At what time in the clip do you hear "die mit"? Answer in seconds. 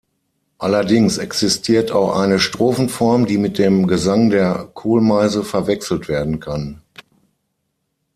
3.27-3.59